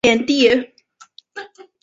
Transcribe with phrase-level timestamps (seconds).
[0.03, 0.49] 张联第。